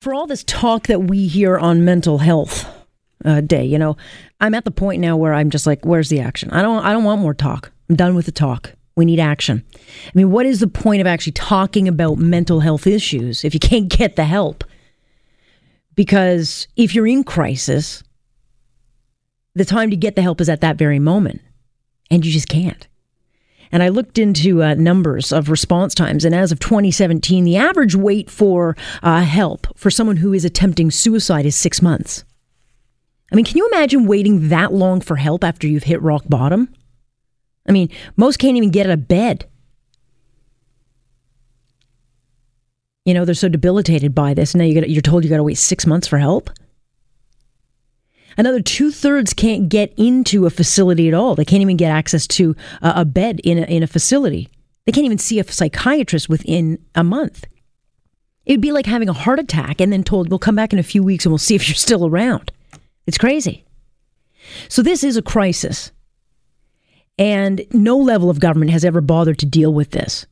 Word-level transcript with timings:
For 0.00 0.14
all 0.14 0.26
this 0.26 0.44
talk 0.44 0.86
that 0.86 1.02
we 1.04 1.26
hear 1.26 1.58
on 1.58 1.84
mental 1.84 2.18
health 2.18 2.66
uh, 3.22 3.42
day, 3.42 3.64
you 3.66 3.78
know, 3.78 3.98
I'm 4.40 4.54
at 4.54 4.64
the 4.64 4.70
point 4.70 5.02
now 5.02 5.14
where 5.14 5.34
I'm 5.34 5.50
just 5.50 5.66
like, 5.66 5.84
where's 5.84 6.08
the 6.08 6.20
action? 6.20 6.50
I 6.52 6.62
don't, 6.62 6.82
I 6.82 6.92
don't 6.92 7.04
want 7.04 7.20
more 7.20 7.34
talk. 7.34 7.70
I'm 7.90 7.96
done 7.96 8.14
with 8.14 8.24
the 8.24 8.32
talk. 8.32 8.72
We 8.96 9.04
need 9.04 9.20
action. 9.20 9.62
I 9.76 10.10
mean, 10.14 10.30
what 10.30 10.46
is 10.46 10.60
the 10.60 10.68
point 10.68 11.02
of 11.02 11.06
actually 11.06 11.32
talking 11.32 11.86
about 11.86 12.16
mental 12.16 12.60
health 12.60 12.86
issues 12.86 13.44
if 13.44 13.52
you 13.52 13.60
can't 13.60 13.88
get 13.88 14.16
the 14.16 14.24
help? 14.24 14.64
Because 15.96 16.66
if 16.76 16.94
you're 16.94 17.06
in 17.06 17.22
crisis, 17.22 18.02
the 19.54 19.66
time 19.66 19.90
to 19.90 19.96
get 19.96 20.16
the 20.16 20.22
help 20.22 20.40
is 20.40 20.48
at 20.48 20.62
that 20.62 20.76
very 20.76 20.98
moment, 20.98 21.42
and 22.10 22.24
you 22.24 22.32
just 22.32 22.48
can't. 22.48 22.88
And 23.72 23.82
I 23.82 23.88
looked 23.88 24.18
into 24.18 24.62
uh, 24.62 24.74
numbers 24.74 25.32
of 25.32 25.48
response 25.48 25.94
times, 25.94 26.24
and 26.24 26.34
as 26.34 26.50
of 26.50 26.58
2017, 26.58 27.44
the 27.44 27.56
average 27.56 27.94
wait 27.94 28.28
for 28.28 28.76
uh, 29.02 29.20
help 29.22 29.66
for 29.78 29.90
someone 29.90 30.16
who 30.16 30.32
is 30.32 30.44
attempting 30.44 30.90
suicide 30.90 31.46
is 31.46 31.54
six 31.54 31.80
months. 31.80 32.24
I 33.32 33.36
mean, 33.36 33.44
can 33.44 33.56
you 33.56 33.68
imagine 33.68 34.06
waiting 34.06 34.48
that 34.48 34.72
long 34.72 35.00
for 35.00 35.16
help 35.16 35.44
after 35.44 35.68
you've 35.68 35.84
hit 35.84 36.02
rock 36.02 36.24
bottom? 36.28 36.68
I 37.68 37.72
mean, 37.72 37.90
most 38.16 38.38
can't 38.38 38.56
even 38.56 38.70
get 38.70 38.86
out 38.86 38.92
of 38.92 39.06
bed. 39.08 39.46
You 43.04 43.14
know, 43.14 43.24
they're 43.24 43.34
so 43.34 43.48
debilitated 43.48 44.14
by 44.14 44.34
this. 44.34 44.54
Now 44.54 44.64
you 44.64 44.82
you're 44.82 45.02
told 45.02 45.24
you 45.24 45.30
got 45.30 45.36
to 45.36 45.42
wait 45.42 45.58
six 45.58 45.86
months 45.86 46.06
for 46.08 46.18
help. 46.18 46.50
Another 48.40 48.62
two 48.62 48.90
thirds 48.90 49.34
can't 49.34 49.68
get 49.68 49.92
into 49.98 50.46
a 50.46 50.50
facility 50.50 51.08
at 51.08 51.12
all. 51.12 51.34
They 51.34 51.44
can't 51.44 51.60
even 51.60 51.76
get 51.76 51.90
access 51.90 52.26
to 52.28 52.56
a, 52.80 53.04
bed 53.04 53.38
in 53.44 53.58
a, 53.58 53.66
in 53.66 53.82
a 53.82 53.86
facility. 53.86 54.48
They 54.86 54.92
can't 54.92 55.04
even 55.04 55.18
see 55.18 55.38
a 55.38 55.44
psychiatrist 55.44 56.30
within 56.30 56.82
a 56.94 57.04
month. 57.04 57.44
It 58.46 58.54
would 58.54 58.62
be 58.62 58.72
like 58.72 58.86
having 58.86 59.10
a 59.10 59.12
heart 59.12 59.40
attack 59.40 59.78
and 59.78 59.92
then 59.92 60.02
told, 60.02 60.30
we'll 60.30 60.38
come 60.38 60.54
back 60.54 60.72
in 60.72 60.78
a 60.78 60.82
few 60.82 61.02
weeks 61.02 61.26
and 61.26 61.32
we'll 61.32 61.38
see 61.38 61.54
if 61.54 61.68
you're 61.68 61.74
still 61.74 62.06
around. 62.06 62.50
It's 63.06 63.18
crazy. 63.18 63.62
So, 64.70 64.80
this 64.80 65.04
is 65.04 65.18
a 65.18 65.22
crisis. 65.22 65.92
And 67.18 67.66
no 67.74 67.98
level 67.98 68.30
of 68.30 68.40
government 68.40 68.70
has 68.70 68.86
ever 68.86 69.02
bothered 69.02 69.38
to 69.40 69.46
deal 69.46 69.74
with 69.74 69.90
this. 69.90 70.24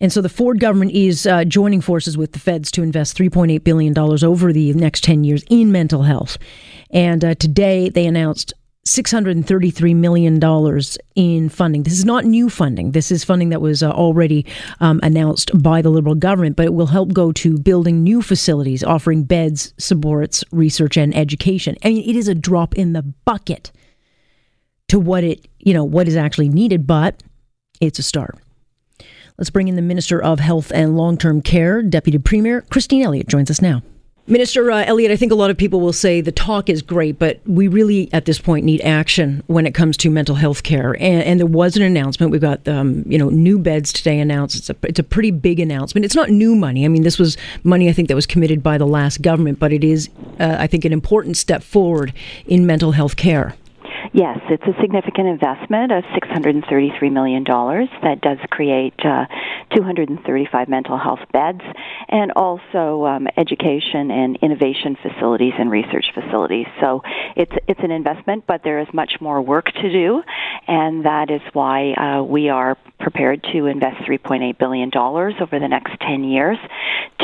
And 0.00 0.12
so 0.12 0.20
the 0.20 0.28
Ford 0.28 0.60
government 0.60 0.92
is 0.92 1.26
uh, 1.26 1.44
joining 1.44 1.80
forces 1.80 2.18
with 2.18 2.32
the 2.32 2.38
feds 2.38 2.70
to 2.72 2.82
invest 2.82 3.16
$3.8 3.16 3.64
billion 3.64 3.98
over 3.98 4.52
the 4.52 4.74
next 4.74 5.04
10 5.04 5.24
years 5.24 5.42
in 5.48 5.72
mental 5.72 6.02
health. 6.02 6.36
And 6.90 7.24
uh, 7.24 7.34
today 7.34 7.88
they 7.88 8.06
announced 8.06 8.52
$633 8.86 9.96
million 9.96 10.40
in 11.16 11.48
funding. 11.48 11.82
This 11.82 11.94
is 11.94 12.04
not 12.04 12.24
new 12.24 12.48
funding. 12.48 12.92
This 12.92 13.10
is 13.10 13.24
funding 13.24 13.48
that 13.48 13.60
was 13.60 13.82
uh, 13.82 13.90
already 13.90 14.46
um, 14.80 15.00
announced 15.02 15.50
by 15.60 15.82
the 15.82 15.90
Liberal 15.90 16.14
government, 16.14 16.56
but 16.56 16.66
it 16.66 16.74
will 16.74 16.86
help 16.86 17.12
go 17.12 17.32
to 17.32 17.58
building 17.58 18.04
new 18.04 18.22
facilities, 18.22 18.84
offering 18.84 19.24
beds, 19.24 19.74
supports, 19.78 20.44
research, 20.52 20.96
and 20.96 21.16
education. 21.16 21.76
I 21.82 21.88
mean, 21.88 22.08
it 22.08 22.16
is 22.16 22.28
a 22.28 22.34
drop 22.34 22.76
in 22.76 22.92
the 22.92 23.02
bucket 23.02 23.72
to 24.88 25.00
what 25.00 25.24
it, 25.24 25.48
you 25.58 25.74
know, 25.74 25.82
what 25.82 26.06
is 26.06 26.14
actually 26.14 26.48
needed, 26.48 26.86
but 26.86 27.20
it's 27.80 27.98
a 27.98 28.04
start. 28.04 28.38
Let's 29.38 29.50
bring 29.50 29.68
in 29.68 29.76
the 29.76 29.82
Minister 29.82 30.22
of 30.22 30.40
Health 30.40 30.72
and 30.74 30.96
Long 30.96 31.18
Term 31.18 31.42
Care, 31.42 31.82
Deputy 31.82 32.16
Premier 32.18 32.62
Christine 32.70 33.02
Elliott 33.02 33.28
joins 33.28 33.50
us 33.50 33.60
now. 33.60 33.82
Minister 34.28 34.72
uh, 34.72 34.82
Elliott, 34.84 35.12
I 35.12 35.16
think 35.16 35.30
a 35.30 35.36
lot 35.36 35.50
of 35.50 35.58
people 35.58 35.80
will 35.80 35.92
say 35.92 36.20
the 36.20 36.32
talk 36.32 36.68
is 36.68 36.82
great, 36.82 37.16
but 37.18 37.38
we 37.46 37.68
really 37.68 38.12
at 38.12 38.24
this 38.24 38.40
point 38.40 38.64
need 38.64 38.80
action 38.80 39.44
when 39.46 39.66
it 39.66 39.74
comes 39.74 39.96
to 39.98 40.10
mental 40.10 40.34
health 40.34 40.64
care. 40.64 40.94
And, 40.94 41.22
and 41.22 41.38
there 41.38 41.46
was 41.46 41.76
an 41.76 41.82
announcement. 41.82 42.32
We've 42.32 42.40
got 42.40 42.66
um, 42.66 43.04
you 43.06 43.18
know 43.18 43.28
new 43.28 43.58
beds 43.58 43.92
today 43.92 44.18
announced. 44.18 44.56
It's 44.56 44.70
a 44.70 44.76
it's 44.82 44.98
a 44.98 45.04
pretty 45.04 45.30
big 45.30 45.60
announcement. 45.60 46.06
It's 46.06 46.16
not 46.16 46.30
new 46.30 46.56
money. 46.56 46.86
I 46.86 46.88
mean, 46.88 47.02
this 47.02 47.18
was 47.18 47.36
money 47.62 47.90
I 47.90 47.92
think 47.92 48.08
that 48.08 48.14
was 48.14 48.26
committed 48.26 48.62
by 48.62 48.78
the 48.78 48.86
last 48.86 49.20
government, 49.20 49.58
but 49.58 49.70
it 49.70 49.84
is 49.84 50.08
uh, 50.40 50.56
I 50.58 50.66
think 50.66 50.86
an 50.86 50.94
important 50.94 51.36
step 51.36 51.62
forward 51.62 52.14
in 52.46 52.66
mental 52.66 52.92
health 52.92 53.16
care. 53.16 53.54
Yes, 54.16 54.38
it's 54.48 54.62
a 54.66 54.80
significant 54.80 55.28
investment 55.28 55.92
of 55.92 56.02
$633 56.04 57.12
million 57.12 57.44
that 57.44 58.22
does 58.22 58.38
create 58.48 58.94
uh, 59.04 59.26
235 59.74 60.68
mental 60.70 60.96
health 60.96 61.18
beds 61.34 61.60
and 62.08 62.32
also 62.32 63.04
um, 63.04 63.28
education 63.36 64.10
and 64.10 64.38
innovation 64.40 64.96
facilities 65.02 65.52
and 65.58 65.70
research 65.70 66.06
facilities. 66.14 66.64
So 66.80 67.02
it's, 67.36 67.52
it's 67.68 67.80
an 67.82 67.90
investment, 67.90 68.46
but 68.46 68.62
there 68.64 68.80
is 68.80 68.88
much 68.94 69.20
more 69.20 69.42
work 69.42 69.66
to 69.66 69.92
do, 69.92 70.22
and 70.66 71.04
that 71.04 71.30
is 71.30 71.42
why 71.52 71.92
uh, 71.92 72.22
we 72.22 72.48
are 72.48 72.78
prepared 72.98 73.42
to 73.52 73.66
invest 73.66 73.98
$3.8 74.08 74.56
billion 74.56 74.90
over 74.96 75.58
the 75.60 75.68
next 75.68 75.92
10 76.00 76.24
years 76.24 76.56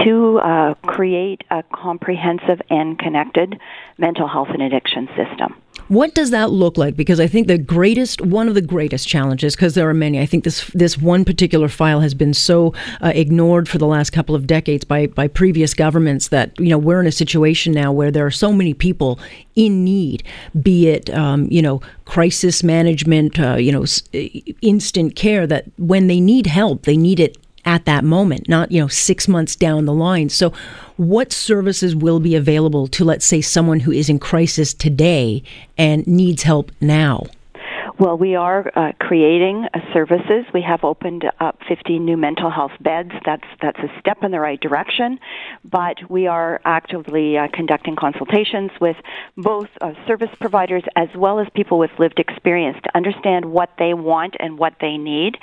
to 0.04 0.38
uh, 0.40 0.74
create 0.84 1.42
a 1.50 1.62
comprehensive 1.72 2.60
and 2.68 2.98
connected 2.98 3.58
mental 3.96 4.28
health 4.28 4.48
and 4.50 4.60
addiction 4.60 5.08
system. 5.16 5.61
What 5.88 6.14
does 6.14 6.30
that 6.30 6.50
look 6.50 6.78
like? 6.78 6.96
Because 6.96 7.20
I 7.20 7.26
think 7.26 7.48
the 7.48 7.58
greatest, 7.58 8.20
one 8.20 8.48
of 8.48 8.54
the 8.54 8.62
greatest 8.62 9.08
challenges, 9.08 9.54
because 9.54 9.74
there 9.74 9.88
are 9.88 9.94
many. 9.94 10.20
I 10.20 10.26
think 10.26 10.44
this 10.44 10.70
this 10.74 10.96
one 10.98 11.24
particular 11.24 11.68
file 11.68 12.00
has 12.00 12.14
been 12.14 12.34
so 12.34 12.72
uh, 13.00 13.12
ignored 13.14 13.68
for 13.68 13.78
the 13.78 13.86
last 13.86 14.10
couple 14.10 14.34
of 14.34 14.46
decades 14.46 14.84
by 14.84 15.06
by 15.06 15.28
previous 15.28 15.74
governments 15.74 16.28
that 16.28 16.58
you 16.58 16.68
know 16.68 16.78
we're 16.78 17.00
in 17.00 17.06
a 17.06 17.12
situation 17.12 17.72
now 17.72 17.92
where 17.92 18.10
there 18.10 18.26
are 18.26 18.30
so 18.30 18.52
many 18.52 18.74
people 18.74 19.18
in 19.54 19.84
need, 19.84 20.22
be 20.62 20.88
it 20.88 21.10
um, 21.10 21.48
you 21.50 21.62
know 21.62 21.80
crisis 22.04 22.62
management, 22.62 23.38
uh, 23.38 23.56
you 23.56 23.72
know 23.72 23.84
instant 24.62 25.16
care, 25.16 25.46
that 25.46 25.64
when 25.78 26.06
they 26.06 26.20
need 26.20 26.46
help, 26.46 26.82
they 26.82 26.96
need 26.96 27.20
it 27.20 27.36
at 27.64 27.84
that 27.84 28.04
moment, 28.04 28.48
not, 28.48 28.72
you 28.72 28.80
know, 28.80 28.88
six 28.88 29.28
months 29.28 29.54
down 29.56 29.84
the 29.84 29.92
line. 29.92 30.28
So, 30.28 30.52
what 30.96 31.32
services 31.32 31.94
will 31.94 32.20
be 32.20 32.34
available 32.34 32.86
to, 32.88 33.04
let's 33.04 33.26
say, 33.26 33.40
someone 33.40 33.80
who 33.80 33.92
is 33.92 34.08
in 34.08 34.18
crisis 34.18 34.74
today 34.74 35.42
and 35.78 36.06
needs 36.06 36.42
help 36.42 36.72
now? 36.80 37.24
Well, 38.02 38.18
we 38.18 38.34
are 38.34 38.70
uh, 38.74 38.92
creating 38.98 39.66
uh, 39.72 39.78
services. 39.92 40.44
We 40.52 40.62
have 40.62 40.82
opened 40.82 41.24
up 41.38 41.58
15 41.68 42.04
new 42.04 42.16
mental 42.16 42.50
health 42.50 42.72
beds. 42.80 43.12
That's 43.24 43.46
that's 43.60 43.78
a 43.78 44.00
step 44.00 44.24
in 44.24 44.32
the 44.32 44.40
right 44.40 44.60
direction, 44.60 45.20
but 45.64 45.98
we 46.10 46.26
are 46.26 46.60
actively 46.64 47.38
uh, 47.38 47.46
conducting 47.52 47.94
consultations 47.94 48.72
with 48.80 48.96
both 49.36 49.68
uh, 49.80 49.92
service 50.06 50.30
providers 50.40 50.82
as 50.96 51.08
well 51.14 51.38
as 51.38 51.46
people 51.54 51.78
with 51.78 51.90
lived 51.98 52.18
experience 52.18 52.78
to 52.82 52.96
understand 52.96 53.44
what 53.44 53.70
they 53.78 53.94
want 53.94 54.34
and 54.40 54.58
what 54.58 54.74
they 54.80 54.96
need. 54.96 55.36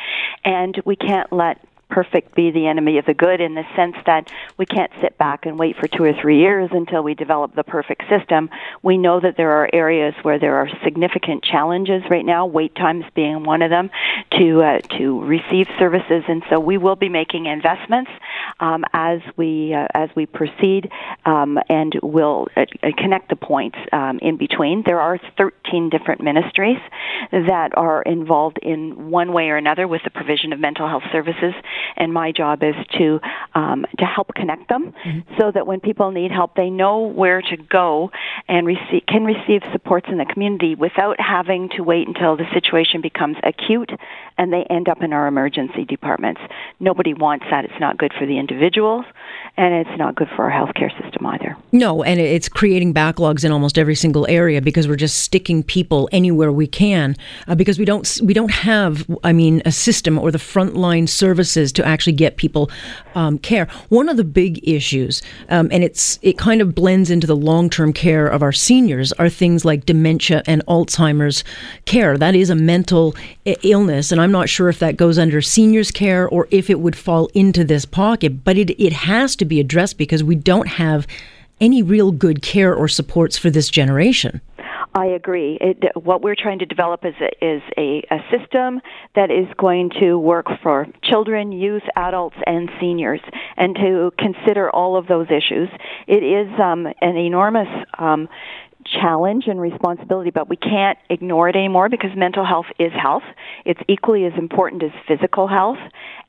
And 0.44 0.82
we 0.86 0.98
can't 0.98 1.32
let 1.32 1.60
perfect 1.90 2.36
be 2.36 2.52
the 2.52 2.68
enemy 2.68 2.98
of 2.98 3.06
the 3.06 3.14
good 3.14 3.42
in 3.42 3.56
the 3.56 3.64
sense 3.76 3.96
that 4.06 4.32
we 4.58 4.66
can't 4.66 4.92
sit 5.02 5.18
back 5.18 5.46
and 5.46 5.58
wait 5.58 5.76
for 5.76 5.88
two 5.88 6.04
or 6.04 6.14
three 6.14 6.40
years 6.40 6.70
until 6.72 7.02
we 7.02 7.16
develop 7.16 7.56
the 7.56 7.64
perfect 7.64 8.04
system. 8.08 8.50
We 8.84 8.98
know 8.98 9.20
that 9.20 9.38
there 9.38 9.52
are 9.52 9.70
areas 9.74 10.14
where 10.22 10.40
there 10.40 10.56
are 10.56 10.70
significant 10.84 11.44
challenges 11.44 12.04
right 12.10 12.26
now, 12.26 12.46
wait 12.46 12.76
times 12.76 13.06
being 13.16 13.44
one 13.44 13.62
of 13.62 13.70
them, 13.70 13.90
to 14.38 14.62
uh, 14.62 14.80
to 14.98 15.24
receive 15.24 15.68
services, 15.78 16.24
and 16.28 16.44
so 16.50 16.60
we 16.60 16.78
will 16.78 16.96
be 16.96 17.10
making 17.10 17.48
investments 17.48 18.12
um, 18.60 18.86
as 18.94 19.20
we 19.36 19.74
uh, 19.74 19.88
as 19.94 20.10
we 20.16 20.26
proceed, 20.26 20.92
um, 21.26 21.58
and 21.70 22.00
we'll 22.04 22.48
uh, 22.56 22.66
connect 22.98 23.30
the 23.30 23.36
points 23.36 23.78
um, 23.92 24.20
in 24.22 24.38
between. 24.38 24.84
There 24.86 25.02
are 25.02 25.20
13 25.38 25.90
different 25.90 26.22
ministries 26.22 26.80
that 27.32 27.72
are 27.76 28.02
involved 28.04 28.60
in 28.62 29.10
one 29.10 29.34
way 29.34 29.50
or 29.50 29.58
another 29.58 29.88
with 29.88 30.04
the 30.04 30.12
provision 30.12 30.54
of 30.54 30.60
mental 30.60 30.88
health 30.88 31.04
services 31.12 31.54
and 31.98 32.14
my 32.14 32.32
job 32.32 32.64
is 32.64 32.76
to 32.98 33.20
um, 33.56 33.86
to 33.98 34.06
help 34.06 34.34
connect 34.36 34.70
them 34.70 34.94
mm-hmm. 35.06 35.20
so 35.40 35.52
that 35.52 35.68
when 35.68 35.80
people 35.80 36.12
need 36.12 36.32
help, 36.32 36.56
they 36.56 36.70
know 36.70 37.00
where 37.00 37.42
to 37.42 37.58
go 37.58 38.12
and 38.48 38.66
receive 38.66 39.04
can 39.08 39.24
receive 39.24 39.62
supports 39.72 40.08
in 40.10 40.18
the 40.18 40.26
community 40.26 40.76
without 40.76 41.20
having 41.20 41.70
to 41.70 41.84
wait 41.84 42.08
until 42.08 42.38
the 42.38 42.46
situation 42.54 43.02
becomes 43.02 43.38
acute 43.44 43.92
and 44.38 44.54
they 44.54 44.64
end 44.70 44.88
up 44.88 45.04
in 45.04 45.14
our 45.14 45.28
emergency 45.28 45.84
departments. 45.86 46.42
Nobody 46.80 47.14
wants 47.14 47.46
that. 47.52 47.66
It's 47.66 47.80
not 47.80 47.98
good 47.98 48.14
for 48.18 48.26
the 48.26 48.40
individuals, 48.40 49.06
and 49.58 49.74
it's 49.74 49.98
not 49.98 50.16
good 50.16 50.30
for 50.36 50.50
our 50.50 50.52
healthcare 50.52 50.92
system 51.02 51.26
either. 51.26 51.58
No, 51.72 52.04
and 52.04 52.20
it's 52.20 52.48
creating 52.48 52.94
backlogs 52.94 53.44
in 53.44 53.52
almost 53.52 53.78
every 53.78 53.96
single 53.96 54.26
area 54.28 54.62
because 54.62 54.88
we're 54.88 54.96
just 54.96 55.18
sticking 55.18 55.62
people 55.62 56.08
anywhere 56.12 56.52
we 56.52 56.68
can 56.68 57.16
uh, 57.48 57.56
because 57.56 57.78
we 57.78 57.86
don't 57.86 58.20
we 58.24 58.34
don't 58.34 58.52
have 58.52 59.06
I 59.24 59.34
mean 59.34 59.62
a 59.66 59.72
system 59.72 60.18
or 60.18 60.32
the 60.32 60.38
frontline 60.38 61.10
services 61.10 61.69
to 61.74 61.86
actually 61.86 62.14
get 62.14 62.38
people 62.38 62.70
um, 63.16 63.38
care. 63.38 63.68
One 63.90 64.10
of 64.10 64.18
the 64.18 64.24
big 64.24 64.68
issues, 64.68 65.22
um, 65.50 65.70
and 65.72 65.84
it's 65.84 66.20
it 66.22 66.38
kind 66.38 66.62
of 66.62 66.76
blends 66.76 67.10
into 67.10 67.28
the 67.28 67.36
long 67.36 67.70
term 67.70 67.94
care 67.94 68.28
of 68.28 68.42
our 68.42 68.52
seniors, 68.52 69.12
are 69.14 69.30
things 69.30 69.66
like 69.66 69.86
dementia 69.86 70.44
and 70.46 70.66
Alzheimer's 70.66 71.44
care. 71.86 72.18
That 72.18 72.36
is 72.36 72.50
a 72.50 72.56
mental 72.56 73.16
illness, 73.46 74.12
and 74.12 74.22
I'm 74.22 74.32
not 74.32 74.50
sure 74.50 74.70
if 74.70 74.80
that 74.80 74.98
goes 74.98 75.18
under 75.18 75.42
seniors 75.42 75.92
care 75.92 76.28
or 76.28 76.48
if 76.52 76.70
it 76.70 76.80
would 76.80 76.96
fall 76.96 77.30
into 77.34 77.64
this 77.64 77.86
pocket, 77.86 78.44
but 78.44 78.58
it, 78.58 78.72
it 78.82 78.94
has 78.94 79.36
to 79.38 79.46
be 79.46 79.60
addressed 79.60 79.98
because 79.98 80.24
we 80.24 80.36
don't 80.36 80.68
have 80.68 81.08
any 81.62 81.84
real 81.84 82.12
good 82.12 82.42
care 82.42 82.74
or 82.74 82.88
supports 82.88 83.38
for 83.38 83.50
this 83.50 83.70
generation. 83.70 84.42
I 84.94 85.06
agree. 85.08 85.58
It, 85.62 85.84
what 85.96 86.22
we're 86.22 86.36
trying 86.36 86.60
to 86.60 86.66
develop 86.66 87.06
is 87.06 87.14
a, 87.22 87.46
is 87.46 87.62
a, 87.78 88.04
a 88.10 88.20
system 88.32 88.82
that 89.16 89.30
is 89.30 89.46
going 89.58 89.92
to 90.00 90.18
work 90.18 90.48
for 90.64 90.88
children, 91.04 91.52
youth, 91.52 91.84
adults, 91.96 92.36
and 92.48 92.70
seniors, 92.80 93.22
and 93.56 93.76
to 93.76 94.12
consider 94.18 94.70
all 94.70 94.98
of 94.98 95.08
those 95.08 95.28
issues. 95.28 95.70
It 96.08 96.24
is 96.24 96.48
um, 96.60 96.88
an 97.02 97.18
enormous 97.18 97.68
um, 98.00 98.28
challenge 98.86 99.44
and 99.48 99.62
responsibility, 99.62 100.32
but 100.32 100.50
we 100.50 100.56
can't 100.56 100.98
ignore 101.10 101.50
it 101.50 101.56
anymore 101.56 101.90
because 101.90 102.10
mental 102.16 102.46
health 102.46 102.66
is 102.80 102.92
health. 102.92 103.24
It's 103.66 103.80
equally 103.88 104.26
as 104.26 104.34
important 104.38 104.84
as 104.84 104.92
physical 105.08 105.48
health, 105.48 105.78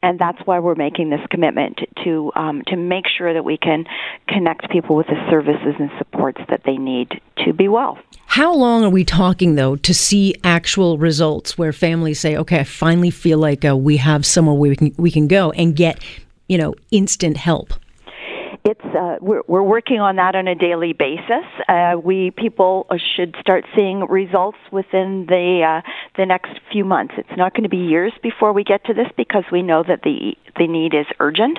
and 0.02 0.18
that's 0.18 0.38
why 0.44 0.58
we're 0.58 0.74
making 0.74 1.10
this 1.10 1.20
commitment 1.30 1.80
to 2.04 2.30
um, 2.34 2.62
to 2.66 2.76
make 2.76 3.06
sure 3.06 3.32
that 3.32 3.44
we 3.44 3.56
can 3.56 3.86
connect 4.28 4.70
people 4.70 4.96
with 4.96 5.06
the 5.06 5.26
services 5.30 5.74
and 5.78 5.90
supports 5.98 6.40
that 6.50 6.62
they 6.64 6.76
need 6.76 7.20
to 7.44 7.52
be 7.52 7.68
well. 7.68 7.98
How 8.30 8.54
long 8.54 8.84
are 8.84 8.90
we 8.90 9.04
talking 9.04 9.56
though 9.56 9.74
to 9.74 9.92
see 9.92 10.36
actual 10.44 10.98
results 10.98 11.58
where 11.58 11.72
families 11.72 12.20
say, 12.20 12.36
"Okay, 12.36 12.60
I 12.60 12.64
finally 12.64 13.10
feel 13.10 13.38
like 13.38 13.64
uh, 13.64 13.76
we 13.76 13.96
have 13.96 14.24
somewhere 14.24 14.54
we 14.54 14.76
can 14.76 14.94
we 14.96 15.10
can 15.10 15.26
go 15.26 15.50
and 15.50 15.74
get, 15.74 16.00
you 16.46 16.56
know, 16.56 16.76
instant 16.92 17.36
help." 17.36 17.72
it's 18.62 18.84
uh, 18.84 19.16
we're, 19.20 19.42
we're 19.48 19.62
working 19.62 20.00
on 20.00 20.16
that 20.16 20.36
on 20.36 20.46
a 20.46 20.54
daily 20.54 20.92
basis. 20.92 21.44
Uh, 21.66 21.96
we 22.02 22.30
people 22.30 22.86
should 23.16 23.34
start 23.40 23.64
seeing 23.74 24.06
results 24.06 24.58
within 24.70 25.26
the 25.26 25.62
uh, 25.66 25.90
the 26.16 26.24
next 26.24 26.52
few 26.70 26.84
months. 26.84 27.14
It's 27.16 27.36
not 27.36 27.52
going 27.52 27.64
to 27.64 27.68
be 27.68 27.78
years 27.78 28.12
before 28.22 28.52
we 28.52 28.62
get 28.62 28.84
to 28.84 28.94
this 28.94 29.08
because 29.16 29.44
we 29.50 29.62
know 29.62 29.82
that 29.82 30.02
the 30.02 30.36
the 30.56 30.68
need 30.68 30.94
is 30.94 31.06
urgent 31.18 31.58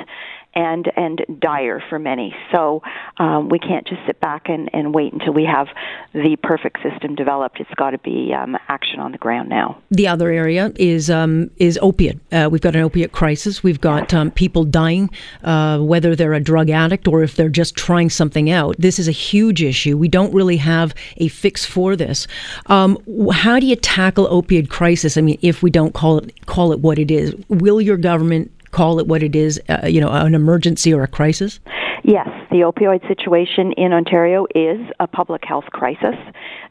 and 0.53 0.91
and 0.95 1.21
dire 1.39 1.81
for 1.89 1.99
many. 1.99 2.35
So 2.51 2.81
um, 3.17 3.49
we 3.49 3.59
can't 3.59 3.87
just 3.87 4.01
sit 4.05 4.19
back 4.19 4.49
and, 4.49 4.69
and 4.73 4.93
wait 4.93 5.13
until 5.13 5.33
we 5.33 5.45
have 5.45 5.67
the 6.13 6.37
perfect 6.41 6.79
system 6.83 7.15
developed. 7.15 7.59
It's 7.59 7.73
got 7.75 7.91
to 7.91 7.97
be 7.99 8.33
um, 8.33 8.57
action 8.67 8.99
on 8.99 9.11
the 9.11 9.17
ground 9.17 9.49
now. 9.49 9.81
The 9.91 10.07
other 10.07 10.29
area 10.29 10.71
is 10.75 11.09
um, 11.09 11.49
is 11.57 11.79
opiate. 11.81 12.19
Uh, 12.31 12.49
we've 12.51 12.61
got 12.61 12.75
an 12.75 12.81
opiate 12.81 13.11
crisis. 13.11 13.63
We've 13.63 13.81
got 13.81 14.13
um, 14.13 14.31
people 14.31 14.63
dying, 14.63 15.09
uh, 15.43 15.79
whether 15.79 16.15
they're 16.15 16.33
a 16.33 16.39
drug 16.39 16.69
addict 16.69 17.07
or 17.07 17.23
if 17.23 17.35
they're 17.35 17.49
just 17.49 17.75
trying 17.75 18.09
something 18.09 18.49
out. 18.49 18.75
This 18.77 18.99
is 18.99 19.07
a 19.07 19.11
huge 19.11 19.63
issue. 19.63 19.97
We 19.97 20.07
don't 20.07 20.33
really 20.33 20.57
have 20.57 20.93
a 21.17 21.29
fix 21.29 21.65
for 21.65 21.95
this. 21.95 22.27
Um, 22.67 22.97
how 23.31 23.59
do 23.59 23.65
you 23.65 23.75
tackle 23.75 24.27
opiate 24.29 24.69
crisis? 24.69 25.17
I 25.17 25.21
mean, 25.21 25.39
if 25.41 25.63
we 25.63 25.69
don't 25.69 25.93
call 25.93 26.17
it 26.17 26.45
call 26.45 26.71
it 26.73 26.79
what 26.79 26.99
it 26.99 27.09
is, 27.09 27.33
will 27.47 27.79
your 27.79 27.97
government 27.97 28.51
call 28.71 28.99
it 28.99 29.07
what 29.07 29.23
it 29.23 29.35
is, 29.35 29.61
uh, 29.69 29.87
you 29.87 30.01
know, 30.01 30.09
an 30.09 30.35
emergency 30.35 30.93
or 30.93 31.03
a 31.03 31.07
crisis? 31.07 31.59
Yes, 32.03 32.27
the 32.49 32.61
opioid 32.61 33.07
situation 33.07 33.73
in 33.73 33.93
Ontario 33.93 34.47
is 34.55 34.79
a 34.99 35.07
public 35.07 35.43
health 35.45 35.65
crisis. 35.65 36.15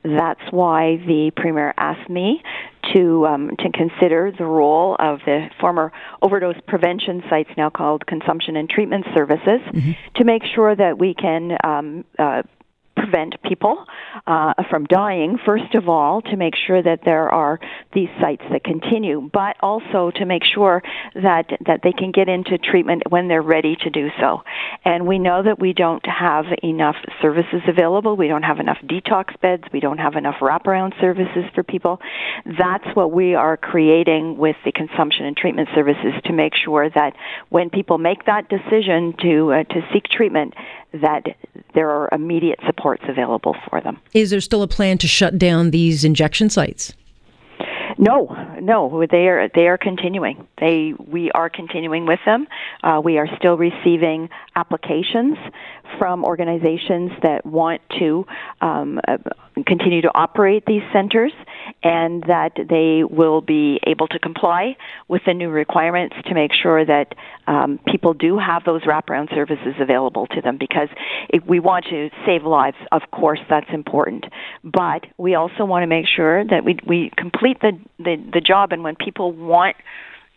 That's 0.02 0.40
why 0.50 0.96
the 1.06 1.30
premier 1.36 1.72
asked 1.76 2.10
me 2.10 2.42
to 2.94 3.26
um, 3.26 3.50
to 3.58 3.70
consider 3.70 4.32
the 4.36 4.46
role 4.46 4.96
of 4.98 5.20
the 5.26 5.48
former 5.60 5.92
overdose 6.22 6.56
prevention 6.66 7.22
sites, 7.30 7.50
now 7.56 7.70
called 7.70 8.06
consumption 8.06 8.56
and 8.56 8.68
treatment 8.68 9.06
services, 9.14 9.60
mm-hmm. 9.72 9.92
to 10.16 10.24
make 10.24 10.42
sure 10.54 10.74
that 10.74 10.98
we 10.98 11.14
can 11.14 11.56
um, 11.62 12.04
uh, 12.18 12.42
prevent 13.00 13.42
people 13.42 13.84
uh, 14.26 14.54
from 14.68 14.84
dying, 14.84 15.38
first 15.44 15.74
of 15.74 15.88
all, 15.88 16.22
to 16.22 16.36
make 16.36 16.54
sure 16.66 16.82
that 16.82 17.00
there 17.04 17.28
are 17.28 17.58
these 17.94 18.08
sites 18.20 18.42
that 18.50 18.64
continue, 18.64 19.28
but 19.32 19.56
also 19.60 20.10
to 20.16 20.24
make 20.24 20.42
sure 20.44 20.82
that, 21.14 21.46
that 21.66 21.80
they 21.82 21.92
can 21.92 22.12
get 22.12 22.28
into 22.28 22.58
treatment 22.58 23.02
when 23.08 23.28
they're 23.28 23.42
ready 23.42 23.76
to 23.76 23.90
do 23.90 24.08
so. 24.20 24.42
And 24.84 25.06
we 25.06 25.18
know 25.18 25.42
that 25.42 25.58
we 25.58 25.72
don't 25.72 26.04
have 26.06 26.46
enough 26.62 26.96
services 27.22 27.62
available. 27.66 28.16
We 28.16 28.28
don't 28.28 28.42
have 28.42 28.60
enough 28.60 28.78
detox 28.84 29.38
beds. 29.40 29.64
We 29.72 29.80
don't 29.80 29.98
have 29.98 30.16
enough 30.16 30.36
wraparound 30.40 30.98
services 31.00 31.44
for 31.54 31.62
people. 31.62 32.00
That's 32.44 32.86
what 32.94 33.12
we 33.12 33.34
are 33.34 33.56
creating 33.56 34.36
with 34.36 34.56
the 34.64 34.72
consumption 34.72 35.26
and 35.26 35.36
treatment 35.36 35.68
services 35.74 36.14
to 36.24 36.32
make 36.32 36.52
sure 36.54 36.88
that 36.90 37.14
when 37.48 37.70
people 37.70 37.98
make 37.98 38.26
that 38.26 38.48
decision 38.48 39.14
to, 39.22 39.52
uh, 39.52 39.64
to 39.64 39.80
seek 39.92 40.04
treatment, 40.04 40.54
that 40.92 41.24
there 41.74 41.90
are 41.90 42.08
immediate 42.12 42.58
supports 42.90 43.04
available 43.08 43.56
for 43.68 43.80
them. 43.80 43.98
Is 44.12 44.30
there 44.30 44.40
still 44.40 44.62
a 44.62 44.68
plan 44.68 44.98
to 44.98 45.08
shut 45.08 45.38
down 45.38 45.70
these 45.70 46.04
injection 46.04 46.50
sites? 46.50 46.92
No, 47.98 48.34
no, 48.62 49.04
they 49.10 49.28
are 49.28 49.50
they 49.54 49.68
are 49.68 49.76
continuing. 49.76 50.46
They 50.58 50.94
we 50.98 51.30
are 51.32 51.50
continuing 51.50 52.06
with 52.06 52.20
them. 52.24 52.46
Uh, 52.82 53.00
we 53.04 53.18
are 53.18 53.26
still 53.36 53.58
receiving 53.58 54.30
applications 54.56 55.36
from 55.98 56.24
organizations 56.24 57.10
that 57.22 57.44
want 57.44 57.82
to 57.98 58.26
um, 58.62 59.00
uh, 59.06 59.18
continue 59.66 60.00
to 60.00 60.10
operate 60.14 60.64
these 60.66 60.82
centers 60.94 61.32
and 61.82 62.22
that 62.24 62.52
they 62.68 63.04
will 63.04 63.40
be 63.40 63.80
able 63.86 64.08
to 64.08 64.18
comply 64.18 64.76
with 65.08 65.22
the 65.26 65.34
new 65.34 65.48
requirements 65.48 66.16
to 66.26 66.34
make 66.34 66.52
sure 66.52 66.84
that 66.84 67.14
um, 67.46 67.78
people 67.86 68.14
do 68.14 68.38
have 68.38 68.64
those 68.64 68.82
wraparound 68.82 69.30
services 69.34 69.74
available 69.80 70.26
to 70.26 70.40
them 70.40 70.56
because 70.58 70.88
if 71.28 71.44
we 71.46 71.60
want 71.60 71.84
to 71.86 72.10
save 72.26 72.44
lives, 72.44 72.76
of 72.92 73.02
course 73.10 73.40
that's 73.48 73.70
important. 73.72 74.24
But 74.64 75.06
we 75.18 75.34
also 75.34 75.64
want 75.64 75.82
to 75.82 75.86
make 75.86 76.06
sure 76.06 76.44
that 76.44 76.64
we, 76.64 76.78
we 76.86 77.10
complete 77.16 77.60
the, 77.60 77.78
the, 77.98 78.16
the 78.32 78.40
job 78.40 78.72
and 78.72 78.82
when 78.82 78.96
people 78.96 79.32
want 79.32 79.76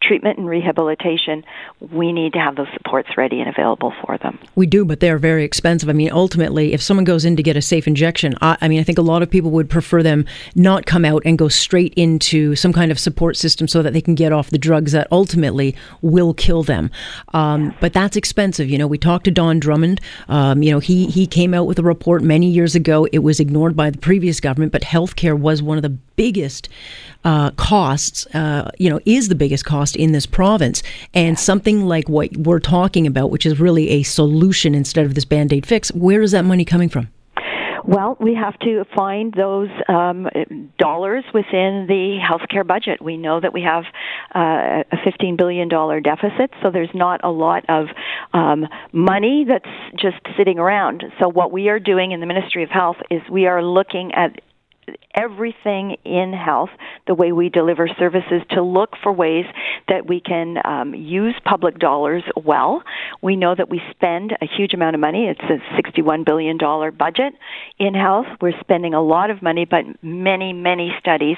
treatment 0.07 0.37
and 0.37 0.47
rehabilitation, 0.47 1.43
we 1.91 2.11
need 2.11 2.33
to 2.33 2.39
have 2.39 2.55
those 2.55 2.67
supports 2.73 3.09
ready 3.17 3.39
and 3.39 3.49
available 3.49 3.93
for 4.05 4.17
them. 4.17 4.39
We 4.55 4.65
do, 4.65 4.85
but 4.85 4.99
they're 4.99 5.17
very 5.17 5.43
expensive. 5.43 5.89
I 5.89 5.93
mean, 5.93 6.11
ultimately, 6.11 6.73
if 6.73 6.81
someone 6.81 7.05
goes 7.05 7.25
in 7.25 7.35
to 7.35 7.43
get 7.43 7.55
a 7.57 7.61
safe 7.61 7.87
injection, 7.87 8.35
I, 8.41 8.57
I, 8.61 8.67
mean, 8.67 8.79
I 8.79 8.83
think 8.83 8.97
a 8.97 9.01
lot 9.01 9.21
of 9.21 9.29
people 9.29 9.51
would 9.51 9.69
prefer 9.69 10.03
them 10.03 10.25
not 10.55 10.85
come 10.85 11.05
out 11.05 11.21
and 11.25 11.37
go 11.37 11.47
straight 11.47 11.93
into 11.95 12.55
some 12.55 12.73
kind 12.73 12.91
of 12.91 12.99
support 12.99 13.37
system 13.37 13.67
so 13.67 13.81
that 13.81 13.93
they 13.93 14.01
can 14.01 14.15
get 14.15 14.31
off 14.31 14.49
the 14.49 14.57
drugs 14.57 14.91
that 14.91 15.07
ultimately 15.11 15.75
will 16.01 16.33
kill 16.33 16.63
them. 16.63 16.91
Um, 17.33 17.73
But 17.79 17.93
that's 17.93 18.15
expensive. 18.15 18.69
You 18.69 18.77
know, 18.77 18.87
we 18.87 18.97
talked 18.97 19.25
to 19.25 19.31
Don 19.31 19.59
Drummond. 19.59 19.99
Um, 20.29 20.63
you 20.63 20.71
know, 20.71 20.79
he 20.79 21.07
he 21.07 21.27
came 21.27 21.53
out 21.53 21.65
with 21.67 21.79
a 21.79 21.83
report 21.83 22.23
many 22.23 22.47
years 22.47 22.75
ago. 22.75 23.07
It 23.11 23.19
was 23.19 23.39
ignored 23.39 23.75
by 23.75 23.89
the 23.89 23.97
previous 23.97 24.39
government, 24.39 24.71
but 24.71 24.81
healthcare 24.81 25.37
was 25.37 25.61
one 25.61 25.77
of 25.77 25.83
the 25.83 25.97
biggest 26.15 26.69
uh, 27.23 27.51
costs. 27.51 28.25
Uh, 28.33 28.69
you 28.77 28.89
know, 28.89 28.99
is 29.05 29.29
the 29.29 29.35
biggest 29.35 29.65
cost 29.65 29.92
in 29.95 30.11
this 30.11 30.25
province. 30.25 30.83
And 31.13 31.39
something 31.39 31.85
like 31.85 32.07
what 32.09 32.35
we're 32.37 32.59
talking 32.59 33.07
about, 33.07 33.31
which 33.31 33.45
is 33.45 33.59
really 33.59 33.89
a 33.89 34.03
solution 34.03 34.75
instead 34.75 35.05
of 35.05 35.15
this 35.15 35.25
band 35.25 35.53
aid 35.53 35.65
fix, 35.65 35.91
where 35.93 36.21
is 36.21 36.31
that 36.31 36.45
money 36.45 36.65
coming 36.65 36.89
from? 36.89 37.09
Well, 37.85 38.15
we 38.19 38.33
have 38.35 38.57
to 38.59 38.85
find 38.95 39.33
those 39.33 39.67
um, 39.89 40.29
dollars 40.77 41.25
within 41.33 41.85
the 41.87 42.17
healthcare 42.23 42.65
budget. 42.65 43.01
We 43.01 43.17
know 43.17 43.41
that 43.41 43.53
we 43.53 43.61
have 43.63 43.83
uh, 44.33 44.83
a 44.89 44.95
$15 45.05 45.37
billion 45.37 45.67
deficit, 45.67 46.51
so 46.61 46.71
there's 46.71 46.93
not 46.93 47.21
a 47.25 47.29
lot 47.29 47.65
of 47.67 47.87
um, 48.31 48.67
money 48.93 49.45
that's 49.47 50.01
just 50.01 50.17
sitting 50.37 50.59
around. 50.59 51.03
So, 51.19 51.27
what 51.27 51.51
we 51.51 51.67
are 51.67 51.79
doing 51.79 52.13
in 52.13 52.21
the 52.21 52.25
Ministry 52.25 52.63
of 52.63 52.69
Health 52.69 52.97
is 53.11 53.21
we 53.29 53.47
are 53.47 53.61
looking 53.61 54.13
at 54.13 54.39
everything 55.15 55.97
in 56.03 56.33
health, 56.33 56.69
the 57.07 57.15
way 57.15 57.31
we 57.31 57.49
deliver 57.49 57.87
services, 57.99 58.41
to 58.51 58.61
look 58.61 58.91
for 59.01 59.11
ways 59.11 59.45
that 59.87 60.07
we 60.07 60.19
can 60.19 60.57
um, 60.65 60.93
use 60.93 61.35
public 61.45 61.79
dollars 61.79 62.23
well. 62.35 62.83
We 63.21 63.35
know 63.35 63.53
that 63.55 63.69
we 63.69 63.81
spend 63.91 64.31
a 64.41 64.45
huge 64.45 64.73
amount 64.73 64.95
of 64.95 64.99
money. 64.99 65.27
It's 65.27 65.41
a 65.41 65.81
$61 65.81 66.25
billion 66.25 66.57
budget 66.57 67.33
in 67.79 67.93
health. 67.93 68.27
We're 68.41 68.59
spending 68.59 68.93
a 68.93 69.01
lot 69.01 69.29
of 69.29 69.41
money, 69.41 69.65
but 69.65 69.85
many, 70.01 70.53
many 70.53 70.93
studies 70.99 71.37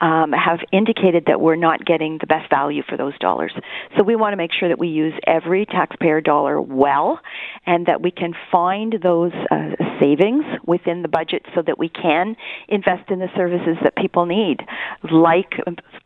um, 0.00 0.32
have 0.32 0.60
indicated 0.72 1.24
that 1.26 1.40
we're 1.40 1.56
not 1.56 1.84
getting 1.84 2.18
the 2.18 2.26
best 2.26 2.50
value 2.50 2.82
for 2.88 2.96
those 2.96 3.18
dollars. 3.18 3.52
So 3.96 4.04
we 4.04 4.16
want 4.16 4.32
to 4.32 4.36
make 4.36 4.52
sure 4.52 4.68
that 4.68 4.78
we 4.78 4.88
use 4.88 5.14
every 5.26 5.66
taxpayer 5.66 6.20
dollar 6.20 6.60
well 6.60 7.20
and 7.66 7.86
that 7.86 8.02
we 8.02 8.10
can 8.10 8.34
find 8.50 8.98
those 9.02 9.32
uh, 9.50 9.70
savings 10.00 10.44
within 10.66 11.02
the 11.02 11.08
budget 11.08 11.44
so 11.54 11.62
that 11.62 11.78
we 11.78 11.88
can 11.88 12.36
invest 12.68 13.10
in 13.10 13.15
the 13.18 13.28
services 13.36 13.76
that 13.82 13.96
people 13.96 14.26
need, 14.26 14.60
like 15.10 15.54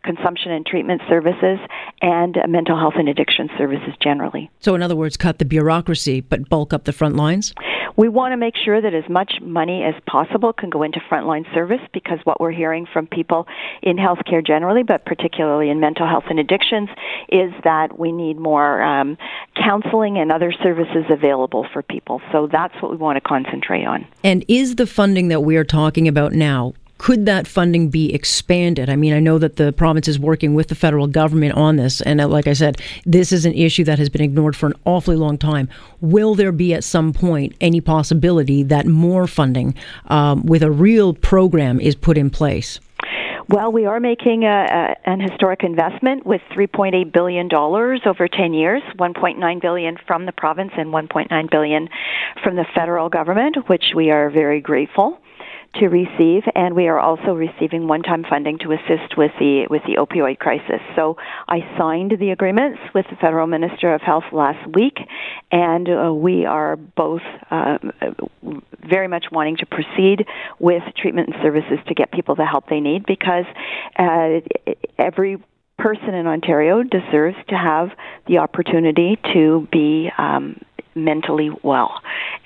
consumption 0.05 0.52
and 0.52 0.64
treatment 0.67 1.02
services 1.09 1.59
and 2.02 2.37
mental 2.49 2.79
health 2.79 2.95
and 2.97 3.09
addiction 3.09 3.49
services 3.59 3.95
generally. 4.02 4.50
So, 4.61 4.75
in 4.75 4.83
other 4.83 4.97
words, 4.97 5.17
cut 5.17 5.38
the 5.38 5.45
bureaucracy 5.45 6.21
but 6.21 6.49
bulk 6.49 6.73
up 6.73 6.85
the 6.85 6.93
front 6.93 7.17
lines? 7.17 7.55
We 7.97 8.09
want 8.09 8.33
to 8.33 8.37
make 8.37 8.55
sure 8.57 8.81
that 8.81 8.95
as 8.95 9.09
much 9.11 9.35
money 9.43 9.83
as 9.83 9.95
possible 10.07 10.52
can 10.52 10.71
go 10.71 10.83
into 10.83 11.00
frontline 11.00 11.52
service 11.52 11.81
because 11.93 12.19
what 12.25 12.40
we're 12.40 12.52
hearing 12.52 12.87
from 12.90 13.07
people 13.07 13.47
in 13.83 13.97
healthcare 13.97 14.47
generally, 14.47 14.83
but 14.83 15.05
particularly 15.05 15.71
in 15.71 15.81
mental 15.81 16.07
health 16.07 16.25
and 16.31 16.38
addictions, 16.38 16.88
is 17.29 17.52
that 17.64 17.99
we 17.99 18.12
need 18.12 18.38
more 18.38 18.83
um, 18.83 19.19
counseling 19.55 20.19
and 20.19 20.33
other 20.33 20.52
services 20.62 21.05
available 21.11 21.67
for 21.73 21.83
people. 21.83 22.23
So 22.33 22.49
that's 22.50 22.75
what 22.81 22.90
we 22.90 22.97
want 22.97 23.17
to 23.17 23.21
concentrate 23.21 23.85
on. 23.85 24.07
And 24.25 24.45
is 24.49 24.76
the 24.76 24.87
funding 24.87 25.29
that 25.29 25.40
we 25.40 25.57
are 25.57 25.64
talking 25.64 26.09
about 26.09 26.33
now 26.33 26.73
could 27.00 27.25
that 27.25 27.49
funding 27.49 27.88
be 27.88 28.12
expanded? 28.12 28.90
I 28.90 28.95
mean, 28.95 29.14
I 29.14 29.21
know 29.21 29.38
that 29.38 29.57
the 29.57 29.73
province 29.73 30.07
is 30.07 30.19
working 30.19 30.52
with 30.52 30.69
the 30.69 30.75
federal 30.75 31.07
government 31.07 31.54
on 31.54 31.76
this, 31.76 32.02
and 32.02 32.21
uh, 32.21 32.28
like 32.28 32.47
I 32.47 32.52
said, 32.52 32.78
this 33.07 33.33
is 33.33 33.47
an 33.47 33.54
issue 33.54 33.85
that 33.85 33.99
has 33.99 34.11
been 34.11 34.21
ignored 34.21 34.54
for 34.54 34.66
an 34.66 34.75
awfully 34.85 35.16
long 35.16 35.38
time. 35.38 35.71
Will 36.02 36.35
there 36.35 36.52
be 36.52 36.75
at 36.75 36.85
some 36.85 37.14
point 37.14 37.54
any 37.59 37.80
possibility 37.80 38.62
that 38.64 38.87
more 38.87 39.26
funding 39.26 39.75
um, 40.09 40.45
with 40.45 40.62
a 40.62 40.71
real 40.71 41.14
program 41.14 41.80
is 41.80 41.95
put 41.95 42.19
in 42.19 42.28
place? 42.28 42.80
Well, 43.49 43.73
we 43.73 43.87
are 43.87 43.99
making 43.99 44.45
a, 44.45 44.97
a, 45.07 45.09
an 45.09 45.21
historic 45.21 45.64
investment 45.64 46.26
with 46.26 46.42
3.8 46.52 47.14
billion 47.14 47.49
dollars 47.49 48.02
over 48.04 48.28
10 48.28 48.52
years, 48.52 48.83
1.9 48.99 49.62
billion 49.62 49.97
from 50.07 50.26
the 50.26 50.33
province 50.33 50.73
and 50.76 50.90
1.9 50.90 51.50
billion 51.50 51.88
from 52.45 52.57
the 52.57 52.66
federal 52.75 53.09
government, 53.09 53.57
which 53.69 53.85
we 53.97 54.11
are 54.11 54.28
very 54.28 54.61
grateful 54.61 55.19
to 55.75 55.87
receive, 55.87 56.43
and 56.55 56.75
we 56.75 56.89
are 56.89 56.99
also 56.99 57.33
receiving 57.33 57.87
one-time 57.87 58.25
funding 58.29 58.59
to 58.59 58.73
assist 58.73 59.17
with 59.17 59.31
the 59.39 59.67
with 59.71 59.83
the 59.87 59.97
opioid 59.97 60.39
crisis. 60.39 60.81
So 60.97 61.17
I 61.49 61.61
signed 61.79 62.12
the 62.19 62.31
agreements 62.31 62.81
with 62.95 63.07
the 63.09 63.17
federal 63.17 63.47
minister 63.47 63.95
of 63.95 64.00
health 64.00 64.25
last 64.33 64.67
week, 64.75 64.99
and 65.53 65.89
uh, 65.89 66.12
we 66.12 66.45
are 66.45 66.77
both 66.77 67.23
uh, 67.50 67.79
very 68.83 69.09
much 69.09 69.27
wanting 69.31 69.59
to 69.59 69.67
proceed 69.67 70.27
with 70.59 70.83
treatment 70.97 71.29
and 71.29 71.43
services 71.43 71.79
to 71.87 71.95
get 71.95 72.11
people 72.11 72.35
the 72.35 72.47
help 72.47 72.69
they 72.69 72.81
need 72.81 73.07
because 73.07 73.45
uh, 73.97 74.41
every 74.99 75.43
person 75.79 76.15
in 76.15 76.27
Ontario 76.27 76.83
deserves 76.83 77.37
to 77.49 77.57
have 77.57 77.89
the 78.27 78.39
opportunity 78.39 79.19
to 79.33 79.67
be 79.73 80.11
um, 80.19 80.61
mentally 80.95 81.50
well. 81.62 82.00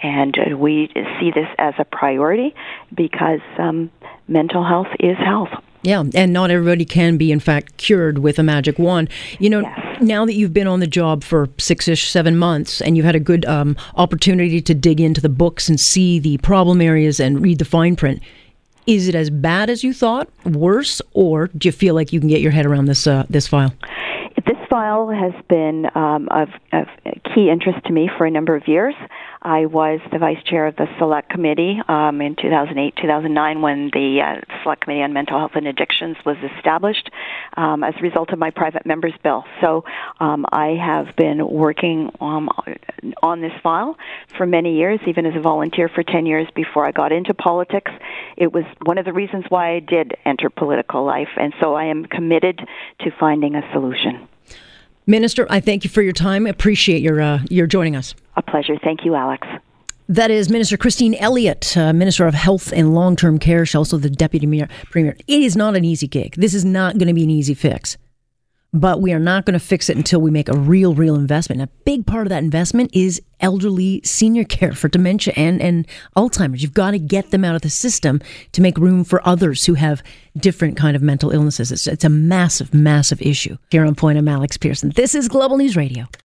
And 0.04 0.36
uh, 0.38 0.56
we 0.58 0.90
see 1.18 1.30
this 1.34 1.48
as 1.56 1.72
a 1.78 1.84
priority 1.84 2.54
because 2.94 3.40
um, 3.58 3.90
mental 4.28 4.62
health 4.62 4.88
is 5.00 5.16
health. 5.16 5.48
Yeah, 5.80 6.04
and 6.14 6.32
not 6.32 6.50
everybody 6.50 6.84
can 6.84 7.16
be, 7.16 7.32
in 7.32 7.40
fact, 7.40 7.78
cured 7.78 8.18
with 8.18 8.38
a 8.38 8.42
magic 8.42 8.78
wand. 8.78 9.08
You 9.38 9.48
know, 9.48 9.60
yes. 9.60 10.02
now 10.02 10.26
that 10.26 10.34
you've 10.34 10.52
been 10.52 10.66
on 10.66 10.80
the 10.80 10.86
job 10.86 11.24
for 11.24 11.48
six 11.58 11.88
ish, 11.88 12.10
seven 12.10 12.36
months, 12.36 12.82
and 12.82 12.96
you've 12.96 13.06
had 13.06 13.14
a 13.14 13.20
good 13.20 13.46
um, 13.46 13.76
opportunity 13.96 14.60
to 14.60 14.74
dig 14.74 15.00
into 15.00 15.22
the 15.22 15.28
books 15.30 15.70
and 15.70 15.80
see 15.80 16.18
the 16.18 16.36
problem 16.38 16.82
areas 16.82 17.18
and 17.18 17.40
read 17.40 17.58
the 17.58 17.64
fine 17.64 17.96
print, 17.96 18.22
is 18.86 19.08
it 19.08 19.14
as 19.14 19.30
bad 19.30 19.70
as 19.70 19.82
you 19.82 19.94
thought, 19.94 20.28
worse, 20.44 21.00
or 21.12 21.48
do 21.48 21.68
you 21.68 21.72
feel 21.72 21.94
like 21.94 22.12
you 22.12 22.20
can 22.20 22.28
get 22.28 22.42
your 22.42 22.52
head 22.52 22.66
around 22.66 22.86
this 22.86 23.06
uh, 23.06 23.24
this 23.30 23.46
file? 23.46 23.72
This 24.46 24.58
file 24.68 25.08
has 25.08 25.32
been 25.48 25.86
um, 25.94 26.28
of, 26.30 26.48
of, 26.72 26.88
key 27.34 27.50
interest 27.50 27.84
to 27.86 27.92
me 27.92 28.10
for 28.16 28.26
a 28.26 28.30
number 28.30 28.54
of 28.54 28.68
years. 28.68 28.94
I 29.44 29.66
was 29.66 30.00
the 30.10 30.18
vice 30.18 30.42
chair 30.44 30.66
of 30.66 30.76
the 30.76 30.86
Select 30.98 31.28
Committee 31.28 31.78
um, 31.86 32.22
in 32.22 32.34
2008 32.34 32.96
2009 32.96 33.60
when 33.60 33.90
the 33.92 34.22
uh, 34.22 34.62
Select 34.62 34.82
Committee 34.82 35.02
on 35.02 35.12
Mental 35.12 35.38
Health 35.38 35.52
and 35.54 35.66
Addictions 35.66 36.16
was 36.24 36.38
established 36.56 37.10
um, 37.58 37.84
as 37.84 37.92
a 37.98 38.02
result 38.02 38.30
of 38.30 38.38
my 38.38 38.50
private 38.50 38.86
member's 38.86 39.12
bill. 39.22 39.44
So 39.60 39.84
um, 40.18 40.46
I 40.50 40.68
have 40.68 41.14
been 41.16 41.46
working 41.46 42.10
um, 42.22 42.48
on 43.22 43.42
this 43.42 43.52
file 43.62 43.98
for 44.38 44.46
many 44.46 44.78
years, 44.78 44.98
even 45.06 45.26
as 45.26 45.36
a 45.36 45.40
volunteer 45.40 45.90
for 45.90 46.02
10 46.02 46.24
years 46.24 46.48
before 46.54 46.86
I 46.86 46.92
got 46.92 47.12
into 47.12 47.34
politics. 47.34 47.92
It 48.38 48.50
was 48.50 48.64
one 48.86 48.96
of 48.96 49.04
the 49.04 49.12
reasons 49.12 49.44
why 49.50 49.74
I 49.74 49.80
did 49.80 50.16
enter 50.24 50.48
political 50.48 51.04
life, 51.04 51.28
and 51.36 51.52
so 51.60 51.74
I 51.74 51.84
am 51.84 52.06
committed 52.06 52.66
to 53.00 53.10
finding 53.20 53.56
a 53.56 53.72
solution. 53.74 54.26
Minister, 55.06 55.46
I 55.50 55.60
thank 55.60 55.84
you 55.84 55.90
for 55.90 56.02
your 56.02 56.12
time. 56.12 56.46
Appreciate 56.46 57.02
your 57.02 57.20
uh, 57.20 57.40
your 57.50 57.66
joining 57.66 57.96
us. 57.96 58.14
A 58.36 58.42
pleasure. 58.42 58.78
Thank 58.82 59.04
you, 59.04 59.14
Alex. 59.14 59.46
That 60.08 60.30
is 60.30 60.50
Minister 60.50 60.76
Christine 60.76 61.14
Elliott, 61.14 61.76
uh, 61.76 61.92
Minister 61.92 62.26
of 62.26 62.34
Health 62.34 62.72
and 62.72 62.94
Long 62.94 63.16
Term 63.16 63.38
Care. 63.38 63.64
She's 63.64 63.74
also 63.74 63.96
the 63.96 64.10
Deputy 64.10 64.46
Premier. 64.90 65.16
It 65.26 65.42
is 65.42 65.56
not 65.56 65.76
an 65.76 65.84
easy 65.84 66.06
gig. 66.06 66.34
This 66.36 66.52
is 66.52 66.64
not 66.64 66.98
going 66.98 67.08
to 67.08 67.14
be 67.14 67.24
an 67.24 67.30
easy 67.30 67.54
fix 67.54 67.96
but 68.74 69.00
we 69.00 69.12
are 69.12 69.20
not 69.20 69.46
going 69.46 69.54
to 69.58 69.64
fix 69.64 69.88
it 69.88 69.96
until 69.96 70.20
we 70.20 70.32
make 70.32 70.48
a 70.48 70.58
real, 70.58 70.94
real 70.94 71.14
investment. 71.14 71.62
And 71.62 71.70
a 71.70 71.72
big 71.84 72.06
part 72.06 72.26
of 72.26 72.30
that 72.30 72.42
investment 72.42 72.90
is 72.92 73.22
elderly 73.40 74.00
senior 74.04 74.42
care 74.42 74.72
for 74.72 74.88
dementia 74.88 75.32
and, 75.36 75.62
and 75.62 75.86
Alzheimer's. 76.16 76.60
You've 76.60 76.74
got 76.74 76.90
to 76.90 76.98
get 76.98 77.30
them 77.30 77.44
out 77.44 77.54
of 77.54 77.62
the 77.62 77.70
system 77.70 78.20
to 78.52 78.60
make 78.60 78.76
room 78.76 79.04
for 79.04 79.26
others 79.26 79.64
who 79.64 79.74
have 79.74 80.02
different 80.36 80.76
kind 80.76 80.96
of 80.96 81.02
mental 81.02 81.30
illnesses. 81.30 81.70
It's, 81.70 81.86
it's 81.86 82.04
a 82.04 82.08
massive, 82.10 82.74
massive 82.74 83.22
issue. 83.22 83.56
Here 83.70 83.84
on 83.86 83.94
Point, 83.94 84.18
I'm 84.18 84.28
Alex 84.28 84.56
Pierson. 84.56 84.90
This 84.90 85.14
is 85.14 85.28
Global 85.28 85.56
News 85.56 85.76
Radio. 85.76 86.06